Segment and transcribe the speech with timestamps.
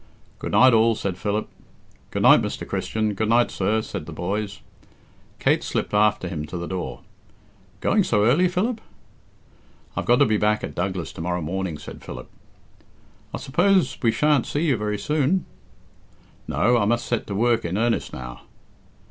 [0.39, 1.47] "Good night all," said Philip.
[2.09, 2.67] "Good night, Mr.
[2.67, 4.61] Christian, good night, sir," said the boys.
[5.37, 7.01] Kate slipped after him to the door.
[7.81, 8.81] "Going so early, Philip?"
[9.95, 12.31] "I've to be back at Douglas to morrow morning," said Philip.
[13.31, 15.45] "I suppose we shan't see you very soon?"
[16.47, 18.41] "No, I must set to work in earnest now."